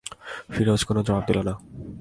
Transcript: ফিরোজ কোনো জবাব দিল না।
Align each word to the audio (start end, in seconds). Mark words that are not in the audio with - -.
ফিরোজ 0.53 0.81
কোনো 0.83 1.01
জবাব 1.07 1.23
দিল 1.27 1.39
না। 1.47 1.53